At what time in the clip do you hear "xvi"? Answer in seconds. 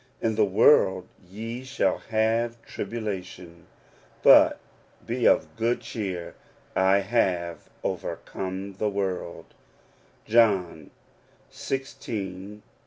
11.51-12.61